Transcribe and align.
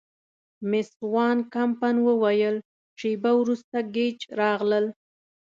مېس 0.69 0.89
وان 1.13 1.37
کمپن 1.55 1.95
ووتل، 2.05 2.55
شیبه 2.99 3.31
وروسته 3.41 3.77
ګېج 3.95 4.17
راغلل. 4.39 4.85